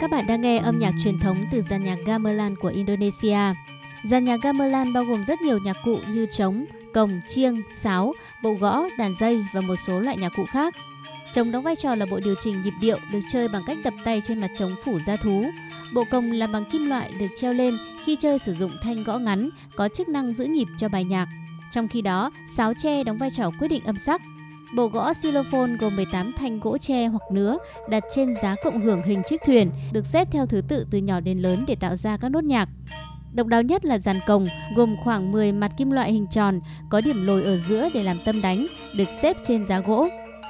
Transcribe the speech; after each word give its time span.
Các 0.00 0.10
bạn 0.10 0.26
đang 0.26 0.40
nghe 0.40 0.58
âm 0.58 0.78
nhạc 0.78 0.92
truyền 1.04 1.18
thống 1.18 1.44
từ 1.50 1.60
dàn 1.60 1.84
nhạc 1.84 1.98
gamelan 2.06 2.56
của 2.56 2.68
Indonesia. 2.68 3.38
Dàn 4.04 4.24
nhạc 4.24 4.40
gamelan 4.42 4.92
bao 4.92 5.04
gồm 5.04 5.24
rất 5.24 5.40
nhiều 5.40 5.58
nhạc 5.64 5.76
cụ 5.84 5.98
như 6.08 6.26
trống, 6.26 6.64
cồng, 6.94 7.20
chiêng, 7.26 7.62
sáo, 7.72 8.12
bộ 8.42 8.54
gõ, 8.54 8.82
đàn 8.98 9.14
dây 9.20 9.44
và 9.54 9.60
một 9.60 9.76
số 9.86 10.00
loại 10.00 10.16
nhạc 10.16 10.32
cụ 10.36 10.44
khác. 10.48 10.74
Trống 11.32 11.52
đóng 11.52 11.64
vai 11.64 11.76
trò 11.76 11.94
là 11.94 12.06
bộ 12.10 12.20
điều 12.24 12.34
chỉnh 12.42 12.62
nhịp 12.62 12.74
điệu 12.80 12.98
được 13.12 13.20
chơi 13.32 13.48
bằng 13.48 13.62
cách 13.66 13.78
đập 13.84 13.94
tay 14.04 14.22
trên 14.24 14.40
mặt 14.40 14.50
trống 14.58 14.74
phủ 14.84 14.98
da 14.98 15.16
thú. 15.16 15.44
Bộ 15.94 16.04
cồng 16.10 16.32
làm 16.32 16.52
bằng 16.52 16.64
kim 16.64 16.86
loại 16.86 17.10
được 17.18 17.26
treo 17.36 17.52
lên 17.52 17.78
khi 18.04 18.16
chơi 18.16 18.38
sử 18.38 18.54
dụng 18.54 18.72
thanh 18.82 19.04
gõ 19.04 19.18
ngắn 19.18 19.50
có 19.76 19.88
chức 19.88 20.08
năng 20.08 20.32
giữ 20.32 20.44
nhịp 20.44 20.68
cho 20.78 20.88
bài 20.88 21.04
nhạc. 21.04 21.28
Trong 21.72 21.88
khi 21.88 22.02
đó, 22.02 22.30
sáo 22.56 22.74
tre 22.74 23.04
đóng 23.04 23.16
vai 23.16 23.30
trò 23.30 23.50
quyết 23.58 23.68
định 23.68 23.84
âm 23.84 23.98
sắc. 23.98 24.22
Bộ 24.74 24.86
gõ 24.86 25.14
xylophone 25.14 25.70
gồm 25.80 25.96
18 25.96 26.32
thanh 26.36 26.60
gỗ 26.60 26.78
tre 26.78 27.06
hoặc 27.06 27.22
nứa 27.30 27.56
đặt 27.88 28.04
trên 28.14 28.34
giá 28.34 28.54
cộng 28.64 28.80
hưởng 28.80 29.02
hình 29.02 29.22
chiếc 29.26 29.42
thuyền, 29.46 29.70
được 29.92 30.06
xếp 30.06 30.28
theo 30.30 30.46
thứ 30.46 30.60
tự 30.68 30.86
từ 30.90 30.98
nhỏ 30.98 31.20
đến 31.20 31.38
lớn 31.38 31.64
để 31.68 31.74
tạo 31.74 31.96
ra 31.96 32.16
các 32.16 32.28
nốt 32.28 32.44
nhạc. 32.44 32.68
Độc 33.34 33.46
đáo 33.46 33.62
nhất 33.62 33.84
là 33.84 33.98
dàn 33.98 34.16
cồng 34.26 34.46
gồm 34.76 34.96
khoảng 35.04 35.32
10 35.32 35.52
mặt 35.52 35.70
kim 35.76 35.90
loại 35.90 36.12
hình 36.12 36.26
tròn 36.30 36.60
có 36.90 37.00
điểm 37.00 37.26
lồi 37.26 37.44
ở 37.44 37.56
giữa 37.56 37.88
để 37.94 38.02
làm 38.02 38.18
tâm 38.24 38.42
đánh, 38.42 38.66
được 38.96 39.08
xếp 39.22 39.36
trên 39.42 39.66
giá 39.66 39.80
gỗ. 39.80 40.08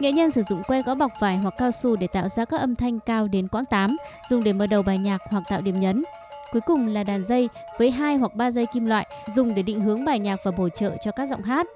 Nghệ 0.00 0.12
nhân 0.12 0.30
sử 0.30 0.42
dụng 0.42 0.62
que 0.68 0.82
gõ 0.82 0.94
bọc 0.94 1.12
vải 1.20 1.36
hoặc 1.36 1.54
cao 1.58 1.70
su 1.70 1.96
để 1.96 2.06
tạo 2.06 2.28
ra 2.28 2.44
các 2.44 2.60
âm 2.60 2.74
thanh 2.74 3.00
cao 3.00 3.28
đến 3.28 3.48
quãng 3.48 3.64
8, 3.64 3.96
dùng 4.30 4.44
để 4.44 4.52
mở 4.52 4.66
đầu 4.66 4.82
bài 4.82 4.98
nhạc 4.98 5.20
hoặc 5.30 5.42
tạo 5.48 5.60
điểm 5.60 5.80
nhấn. 5.80 6.04
Cuối 6.52 6.60
cùng 6.60 6.86
là 6.86 7.04
đàn 7.04 7.22
dây 7.22 7.48
với 7.78 7.90
hai 7.90 8.16
hoặc 8.16 8.34
ba 8.34 8.50
dây 8.50 8.66
kim 8.66 8.86
loại 8.86 9.06
dùng 9.34 9.54
để 9.54 9.62
định 9.62 9.80
hướng 9.80 10.04
bài 10.04 10.18
nhạc 10.18 10.40
và 10.44 10.50
bổ 10.50 10.68
trợ 10.68 10.96
cho 11.04 11.10
các 11.10 11.28
giọng 11.28 11.42
hát. 11.42 11.66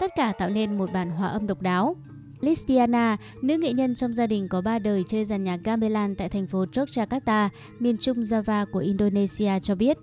Tất 0.00 0.12
cả 0.16 0.32
tạo 0.38 0.50
nên 0.50 0.78
một 0.78 0.92
bản 0.92 1.10
hòa 1.10 1.28
âm 1.28 1.46
độc 1.46 1.62
đáo. 1.62 1.96
Listiana, 2.40 3.16
nữ 3.42 3.56
nghệ 3.56 3.72
nhân 3.72 3.94
trong 3.94 4.12
gia 4.12 4.26
đình 4.26 4.48
có 4.48 4.60
ba 4.60 4.78
đời 4.78 5.04
chơi 5.08 5.24
dàn 5.24 5.44
nhạc 5.44 5.60
gamelan 5.64 6.14
tại 6.14 6.28
thành 6.28 6.46
phố 6.46 6.64
Yogyakarta, 6.76 7.50
miền 7.78 7.96
trung 7.98 8.20
Java 8.20 8.66
của 8.72 8.78
Indonesia 8.78 9.60
cho 9.62 9.74
biết. 9.74 9.98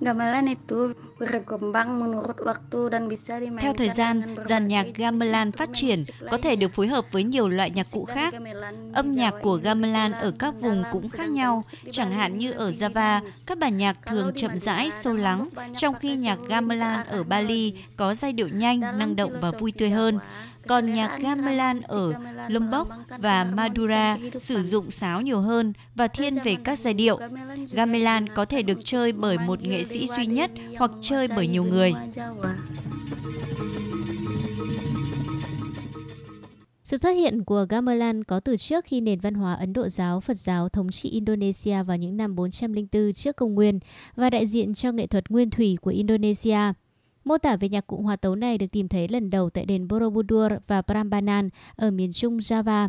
Gamelan 0.00 0.46
itu 0.46 0.92
berkembang 1.18 2.00
menurut 2.00 2.36
waktu 2.44 2.92
dan 2.92 3.08
bisa 3.08 3.40
dimainkan 3.40 3.62
Theo 3.62 3.74
thời 3.74 3.88
gian, 3.88 4.22
dàn 4.48 4.68
nhạc 4.68 4.86
gamelan 4.94 5.52
phát 5.52 5.68
triển 5.74 5.98
có 6.30 6.38
thể 6.38 6.56
được 6.56 6.72
phối 6.74 6.88
hợp 6.88 7.04
với 7.12 7.24
nhiều 7.24 7.48
loại 7.48 7.70
nhạc 7.70 7.86
cụ 7.92 8.04
khác. 8.04 8.34
Âm 8.92 9.12
nhạc 9.12 9.34
của 9.42 9.56
gamelan 9.56 10.12
ở 10.12 10.32
các 10.38 10.54
vùng 10.60 10.82
cũng 10.92 11.08
khác 11.08 11.30
nhau, 11.30 11.62
chẳng 11.92 12.10
hạn 12.10 12.38
như 12.38 12.52
ở 12.52 12.70
Java, 12.70 13.20
các 13.46 13.58
bản 13.58 13.76
nhạc 13.76 14.06
thường 14.06 14.32
chậm 14.36 14.58
rãi, 14.58 14.90
sâu 15.02 15.16
lắng, 15.16 15.48
trong 15.78 15.94
khi 15.94 16.16
nhạc 16.16 16.38
gamelan 16.48 17.06
ở 17.06 17.24
Bali 17.24 17.74
có 17.96 18.14
giai 18.14 18.32
điệu 18.32 18.48
nhanh, 18.48 18.80
năng 18.80 19.16
động 19.16 19.32
và 19.40 19.50
vui 19.50 19.72
tươi 19.72 19.90
hơn. 19.90 20.18
Còn 20.68 20.94
nhạc 20.94 21.18
gamelan 21.20 21.80
ở 21.80 22.12
Lombok 22.48 22.88
và 23.18 23.46
Madura 23.54 24.16
sử 24.40 24.62
dụng 24.62 24.90
sáo 24.90 25.20
nhiều 25.20 25.40
hơn 25.40 25.72
và 25.94 26.08
thiên 26.08 26.34
về 26.44 26.56
các 26.64 26.78
giai 26.78 26.94
điệu. 26.94 27.18
Gamelan 27.72 28.28
có 28.28 28.44
thể 28.44 28.62
được 28.62 28.78
chơi 28.84 29.12
bởi 29.12 29.38
một 29.46 29.62
nghệ 29.62 29.84
sĩ 29.84 30.08
duy 30.16 30.26
nhất 30.26 30.50
hoặc 30.78 30.90
chơi 31.08 31.28
bởi 31.36 31.48
nhiều 31.48 31.64
người. 31.64 31.92
Sự 36.82 36.96
xuất 36.96 37.10
hiện 37.10 37.44
của 37.44 37.66
gamelan 37.68 38.24
có 38.24 38.40
từ 38.40 38.56
trước 38.56 38.84
khi 38.84 39.00
nền 39.00 39.20
văn 39.20 39.34
hóa 39.34 39.54
Ấn 39.54 39.72
Độ 39.72 39.88
giáo, 39.88 40.20
Phật 40.20 40.36
giáo 40.36 40.68
thống 40.68 40.90
trị 40.90 41.08
Indonesia 41.10 41.82
vào 41.82 41.96
những 41.96 42.16
năm 42.16 42.34
404 42.36 43.12
trước 43.12 43.36
công 43.36 43.54
nguyên 43.54 43.78
và 44.16 44.30
đại 44.30 44.46
diện 44.46 44.74
cho 44.74 44.92
nghệ 44.92 45.06
thuật 45.06 45.30
nguyên 45.30 45.50
thủy 45.50 45.76
của 45.82 45.90
Indonesia. 45.90 46.58
Mô 47.24 47.38
tả 47.38 47.56
về 47.56 47.68
nhạc 47.68 47.86
cụ 47.86 48.00
hòa 48.02 48.16
tấu 48.16 48.34
này 48.34 48.58
được 48.58 48.66
tìm 48.72 48.88
thấy 48.88 49.08
lần 49.08 49.30
đầu 49.30 49.50
tại 49.50 49.64
đền 49.64 49.88
Borobudur 49.88 50.52
và 50.66 50.82
Prambanan 50.82 51.48
ở 51.76 51.90
miền 51.90 52.12
trung 52.12 52.38
Java. 52.38 52.88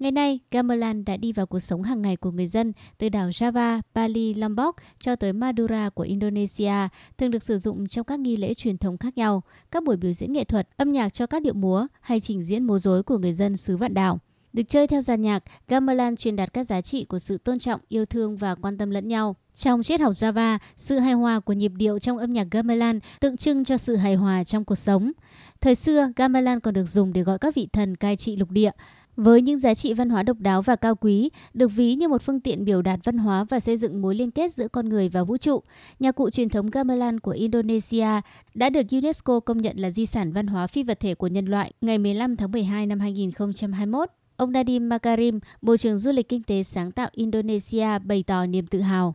Ngày 0.00 0.12
nay, 0.12 0.40
gamelan 0.50 1.04
đã 1.04 1.16
đi 1.16 1.32
vào 1.32 1.46
cuộc 1.46 1.60
sống 1.60 1.82
hàng 1.82 2.02
ngày 2.02 2.16
của 2.16 2.30
người 2.30 2.46
dân 2.46 2.72
từ 2.98 3.08
đảo 3.08 3.28
Java, 3.28 3.80
Bali, 3.94 4.34
Lombok 4.34 4.76
cho 4.98 5.16
tới 5.16 5.32
Madura 5.32 5.88
của 5.90 6.02
Indonesia, 6.02 6.72
thường 7.18 7.30
được 7.30 7.42
sử 7.42 7.58
dụng 7.58 7.88
trong 7.88 8.04
các 8.04 8.20
nghi 8.20 8.36
lễ 8.36 8.54
truyền 8.54 8.78
thống 8.78 8.98
khác 8.98 9.16
nhau, 9.16 9.42
các 9.70 9.84
buổi 9.84 9.96
biểu 9.96 10.12
diễn 10.12 10.32
nghệ 10.32 10.44
thuật, 10.44 10.68
âm 10.76 10.92
nhạc 10.92 11.14
cho 11.14 11.26
các 11.26 11.42
điệu 11.42 11.54
múa 11.54 11.86
hay 12.00 12.20
trình 12.20 12.42
diễn 12.42 12.64
múa 12.64 12.78
rối 12.78 13.02
của 13.02 13.18
người 13.18 13.32
dân 13.32 13.56
xứ 13.56 13.76
vạn 13.76 13.94
đảo. 13.94 14.18
Được 14.52 14.62
chơi 14.68 14.86
theo 14.86 15.02
dàn 15.02 15.22
nhạc, 15.22 15.44
gamelan 15.68 16.16
truyền 16.16 16.36
đạt 16.36 16.52
các 16.52 16.64
giá 16.64 16.80
trị 16.80 17.04
của 17.04 17.18
sự 17.18 17.38
tôn 17.38 17.58
trọng, 17.58 17.80
yêu 17.88 18.06
thương 18.06 18.36
và 18.36 18.54
quan 18.54 18.78
tâm 18.78 18.90
lẫn 18.90 19.08
nhau. 19.08 19.36
Trong 19.54 19.82
triết 19.82 20.00
học 20.00 20.12
Java, 20.12 20.58
sự 20.76 20.98
hài 20.98 21.12
hòa 21.12 21.40
của 21.40 21.52
nhịp 21.52 21.72
điệu 21.74 21.98
trong 21.98 22.18
âm 22.18 22.32
nhạc 22.32 22.46
gamelan 22.50 23.00
tượng 23.20 23.36
trưng 23.36 23.64
cho 23.64 23.76
sự 23.76 23.96
hài 23.96 24.14
hòa 24.14 24.44
trong 24.44 24.64
cuộc 24.64 24.74
sống. 24.74 25.12
Thời 25.60 25.74
xưa, 25.74 26.12
gamelan 26.16 26.60
còn 26.60 26.74
được 26.74 26.84
dùng 26.84 27.12
để 27.12 27.22
gọi 27.22 27.38
các 27.38 27.54
vị 27.54 27.68
thần 27.72 27.96
cai 27.96 28.16
trị 28.16 28.36
lục 28.36 28.50
địa. 28.50 28.70
Với 29.16 29.42
những 29.42 29.58
giá 29.58 29.74
trị 29.74 29.94
văn 29.94 30.10
hóa 30.10 30.22
độc 30.22 30.40
đáo 30.40 30.62
và 30.62 30.76
cao 30.76 30.94
quý, 30.94 31.30
được 31.54 31.68
ví 31.68 31.94
như 31.94 32.08
một 32.08 32.22
phương 32.22 32.40
tiện 32.40 32.64
biểu 32.64 32.82
đạt 32.82 33.00
văn 33.04 33.18
hóa 33.18 33.44
và 33.44 33.60
xây 33.60 33.76
dựng 33.76 34.02
mối 34.02 34.14
liên 34.14 34.30
kết 34.30 34.52
giữa 34.52 34.68
con 34.68 34.88
người 34.88 35.08
và 35.08 35.22
vũ 35.22 35.36
trụ, 35.36 35.62
nhạc 35.98 36.12
cụ 36.12 36.30
truyền 36.30 36.48
thống 36.48 36.70
gamelan 36.70 37.20
của 37.20 37.30
Indonesia 37.30 38.06
đã 38.54 38.70
được 38.70 38.86
UNESCO 38.92 39.40
công 39.40 39.58
nhận 39.58 39.76
là 39.76 39.90
di 39.90 40.06
sản 40.06 40.32
văn 40.32 40.46
hóa 40.46 40.66
phi 40.66 40.82
vật 40.82 41.00
thể 41.00 41.14
của 41.14 41.26
nhân 41.26 41.46
loại 41.46 41.72
ngày 41.80 41.98
15 41.98 42.36
tháng 42.36 42.52
12 42.52 42.86
năm 42.86 43.00
2021. 43.00 44.08
Ông 44.36 44.52
Nadim 44.52 44.88
Makarim, 44.88 45.40
Bộ 45.62 45.76
trưởng 45.76 45.98
Du 45.98 46.12
lịch 46.12 46.28
Kinh 46.28 46.42
tế 46.42 46.62
sáng 46.62 46.92
tạo 46.92 47.08
Indonesia 47.12 47.98
bày 47.98 48.24
tỏ 48.26 48.46
niềm 48.46 48.66
tự 48.66 48.80
hào. 48.80 49.14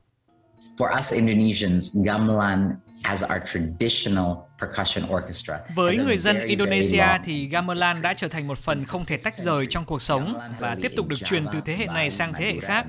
For 0.77 0.99
us 0.99 1.13
Indonesians, 1.13 1.97
gamelan 2.05 2.75
as 3.03 3.23
our 3.23 3.41
traditional 3.45 4.25
percussion 4.61 5.05
orchestra. 5.15 5.59
Với 5.75 5.97
người 5.97 6.17
dân 6.17 6.39
Indonesia 6.39 7.05
thì 7.23 7.47
gamelan 7.47 8.01
đã 8.01 8.13
trở 8.13 8.27
thành 8.27 8.47
một 8.47 8.57
phần 8.57 8.85
không 8.85 9.05
thể 9.05 9.17
tách 9.17 9.33
rời 9.33 9.67
trong 9.69 9.85
cuộc 9.85 10.01
sống 10.01 10.39
và 10.59 10.75
tiếp 10.81 10.91
tục 10.95 11.07
được 11.07 11.19
truyền 11.25 11.45
từ 11.53 11.59
thế 11.65 11.75
hệ 11.75 11.85
này 11.85 12.11
sang 12.11 12.33
thế 12.33 12.45
hệ 12.45 12.59
khác. 12.61 12.85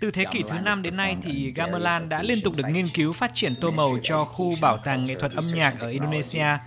Từ 0.00 0.10
thế 0.10 0.24
kỷ 0.32 0.42
thứ 0.48 0.58
năm 0.58 0.82
đến 0.82 0.96
nay 0.96 1.16
thì 1.22 1.52
gamelan 1.56 2.08
đã 2.08 2.22
liên 2.22 2.40
tục 2.44 2.54
được 2.56 2.68
nghiên 2.68 2.88
cứu 2.88 3.12
phát 3.12 3.30
triển 3.34 3.54
tô 3.54 3.70
màu 3.70 3.98
cho 4.02 4.24
khu 4.24 4.54
bảo 4.60 4.78
tàng 4.84 5.04
nghệ 5.04 5.14
thuật 5.14 5.32
âm 5.32 5.44
nhạc 5.54 5.80
ở 5.80 5.88
Indonesia. 5.88 6.58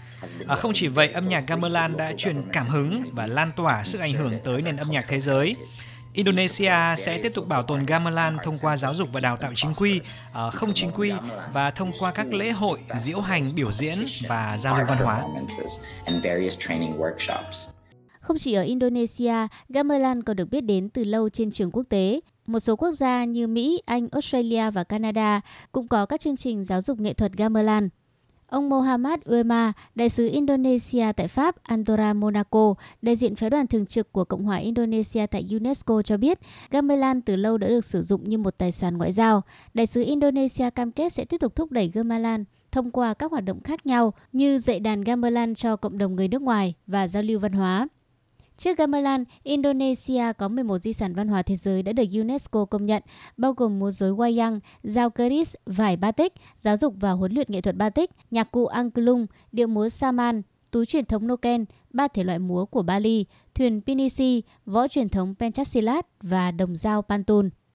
À, 0.48 0.56
không 0.58 0.72
chỉ 0.74 0.88
vậy, 0.88 1.08
âm 1.08 1.30
nhạc 1.30 1.44
gamelan 1.48 1.98
đã 1.98 2.14
truyền 2.18 2.44
cảm 2.54 2.68
hứng 2.68 3.10
và 3.12 3.28
lan 3.28 3.52
tỏa 3.56 3.84
sức 3.84 4.02
ảnh 4.02 4.14
hưởng 4.14 4.40
tới 4.44 4.58
nền 4.64 4.78
âm 4.78 4.92
nhạc 4.92 5.06
thế 5.08 5.20
giới. 5.20 5.56
Indonesia 6.14 6.96
sẽ 6.98 7.20
tiếp 7.24 7.32
tục 7.34 7.48
bảo 7.48 7.64
tồn 7.64 7.86
gamelan 7.86 8.38
thông 8.44 8.56
qua 8.62 8.78
giáo 8.78 8.94
dục 8.94 9.10
và 9.12 9.20
đào 9.20 9.38
tạo 9.38 9.52
chính 9.56 9.74
quy, 9.74 10.02
ờ, 10.34 10.50
không 10.50 10.74
chính 10.76 10.92
quy 10.92 11.12
và 11.54 11.72
thông 11.72 11.92
qua 12.00 12.12
các 12.12 12.34
lễ 12.34 12.52
hội, 12.52 12.80
diễu 13.00 13.22
hành, 13.22 13.46
biểu 13.56 13.72
diễn 13.72 13.96
và 14.28 14.58
giao 14.58 14.78
lưu 14.78 14.86
văn 14.86 14.98
hóa. 14.98 15.24
Không 18.20 18.38
chỉ 18.38 18.54
ở 18.54 18.62
Indonesia, 18.62 19.48
gamelan 19.70 20.24
còn 20.24 20.36
được 20.36 20.50
biết 20.50 20.62
đến 20.62 20.90
từ 20.90 21.04
lâu 21.04 21.30
trên 21.30 21.52
trường 21.52 21.72
quốc 21.72 21.84
tế. 21.90 22.20
Một 22.48 22.60
số 22.60 22.76
quốc 22.76 22.92
gia 22.92 23.24
như 23.24 23.48
Mỹ, 23.48 23.82
Anh, 23.86 24.08
Australia 24.12 24.72
và 24.72 24.84
Canada 24.84 25.42
cũng 25.72 25.88
có 25.88 26.06
các 26.06 26.20
chương 26.20 26.36
trình 26.36 26.64
giáo 26.64 26.82
dục 26.82 27.00
nghệ 27.00 27.14
thuật 27.14 27.32
gamelan. 27.34 27.90
Ông 28.54 28.70
Mohammad 28.70 29.20
Uema, 29.26 29.74
đại 29.96 30.10
sứ 30.10 30.30
Indonesia 30.30 31.12
tại 31.12 31.28
Pháp, 31.28 31.64
Andorra, 31.64 32.14
Monaco, 32.14 32.74
đại 33.02 33.16
diện 33.16 33.36
phái 33.36 33.50
đoàn 33.50 33.68
thường 33.68 33.86
trực 33.86 34.12
của 34.12 34.24
Cộng 34.24 34.44
hòa 34.44 34.58
Indonesia 34.58 35.26
tại 35.28 35.46
UNESCO 35.52 36.02
cho 36.02 36.18
biết, 36.18 36.40
gamelan 36.72 37.22
từ 37.22 37.36
lâu 37.36 37.58
đã 37.58 37.68
được 37.68 37.86
sử 37.86 38.02
dụng 38.02 38.24
như 38.24 38.38
một 38.38 38.58
tài 38.58 38.72
sản 38.72 38.98
ngoại 38.98 39.12
giao. 39.12 39.42
Đại 39.74 39.88
sứ 39.88 40.04
Indonesia 40.04 40.70
cam 40.70 40.92
kết 40.92 41.14
sẽ 41.14 41.26
tiếp 41.26 41.38
tục 41.38 41.56
thúc 41.56 41.72
đẩy 41.72 41.92
gamelan 41.94 42.44
thông 42.72 42.92
qua 42.92 43.14
các 43.14 43.32
hoạt 43.32 43.46
động 43.46 43.62
khác 43.64 43.86
nhau 43.86 44.14
như 44.34 44.60
dạy 44.60 44.80
đàn 44.80 45.02
gamelan 45.02 45.56
cho 45.56 45.76
cộng 45.76 45.98
đồng 45.98 46.16
người 46.16 46.28
nước 46.28 46.42
ngoài 46.42 46.74
và 46.88 47.08
giao 47.08 47.24
lưu 47.24 47.40
văn 47.40 47.52
hóa. 47.52 47.88
Trước 48.58 48.78
gamelan, 48.78 49.24
Indonesia 49.44 50.34
có 50.38 50.48
11 50.48 50.78
di 50.78 50.94
sản 50.94 51.14
văn 51.14 51.28
hóa 51.28 51.42
thế 51.42 51.56
giới 51.56 51.84
đã 51.84 51.94
được 51.94 52.04
UNESCO 52.14 52.66
công 52.66 52.86
nhận, 52.86 53.04
bao 53.38 53.54
gồm 53.54 53.80
múa 53.80 53.92
rối 53.92 54.12
wayang, 54.12 54.60
dao 54.84 55.10
keris, 55.10 55.56
vải 55.66 55.98
batik, 55.98 56.34
giáo 56.60 56.78
dục 56.78 56.94
và 57.00 57.12
huấn 57.12 57.34
luyện 57.34 57.48
nghệ 57.50 57.62
thuật 57.62 57.76
batik, 57.76 58.12
nhạc 58.32 58.52
cụ 58.52 58.66
angklung, 58.66 59.28
điệu 59.52 59.68
múa 59.68 59.90
saman, 59.90 60.42
túi 60.72 60.86
truyền 60.86 61.06
thống 61.06 61.28
Noken, 61.28 61.66
ba 61.90 62.08
thể 62.08 62.24
loại 62.24 62.40
múa 62.40 62.66
của 62.66 62.84
Bali, 62.84 63.26
thuyền 63.56 63.82
Pinisi, 63.82 64.44
võ 64.66 64.88
truyền 64.88 65.10
thống 65.10 65.36
Pencastilat 65.40 66.08
và 66.22 66.52
đồng 66.52 66.76
dao 66.76 67.02
Pantun. 67.02 67.50